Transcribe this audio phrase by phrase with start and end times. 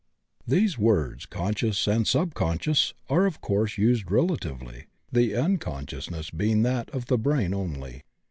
[0.47, 6.63] These words "conscious" and "sub conscious" are of course used relatively, the uncon sciousness being
[6.63, 8.01] that of the brain only.